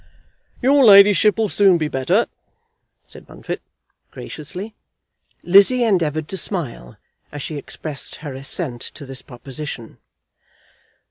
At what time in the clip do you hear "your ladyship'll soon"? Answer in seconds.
0.63-1.77